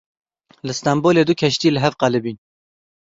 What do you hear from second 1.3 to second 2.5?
keştî li hev qelibîn.